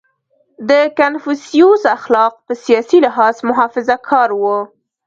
[0.69, 4.59] •د کنفوسیوس اخلاق په سیاسي لحاظ محافظهکار وو.